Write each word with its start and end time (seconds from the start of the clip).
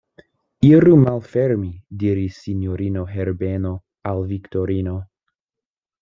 Iru 0.67 0.93
malfermi, 1.01 1.67
diris 2.03 2.39
sinjorino 2.45 3.03
Herbeno 3.11 3.73
al 4.13 4.23
Viktorino. 4.31 4.95